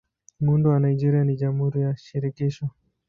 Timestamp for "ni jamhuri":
1.23-1.81